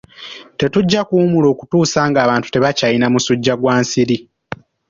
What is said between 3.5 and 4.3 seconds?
gwa nsiri.